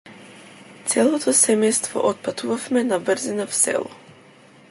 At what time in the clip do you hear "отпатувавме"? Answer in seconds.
2.13-2.83